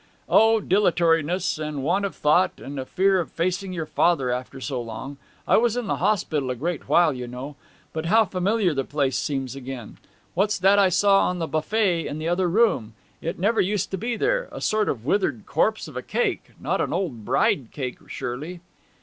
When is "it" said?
13.21-13.37